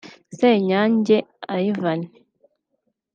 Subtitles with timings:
[0.37, 1.17] Senyange
[1.59, 2.01] Ivan